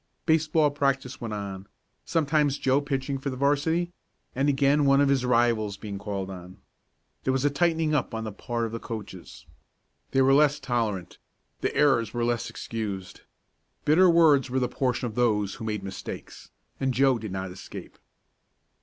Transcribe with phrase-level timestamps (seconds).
[0.25, 1.67] Baseball practice went on,
[2.05, 3.91] sometimes Joe pitching for the 'varsity,
[4.33, 6.57] and again one of his rivals being called on.
[7.23, 9.45] There was a tightening up on the part of the coaches
[10.09, 11.19] they were less tolerant
[11.59, 13.21] the errors were less excused.
[13.85, 16.49] Bitter words were the portion of those who made mistakes,
[16.79, 17.99] and Joe did not escape.